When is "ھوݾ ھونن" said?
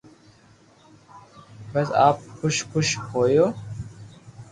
2.69-3.51